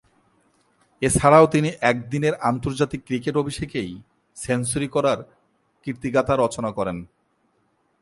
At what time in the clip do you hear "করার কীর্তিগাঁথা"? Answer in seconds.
4.87-6.33